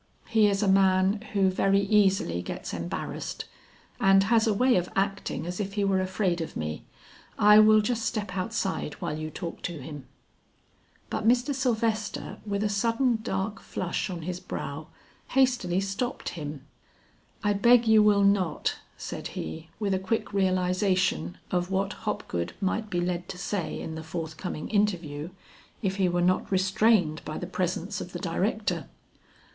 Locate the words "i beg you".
17.43-18.01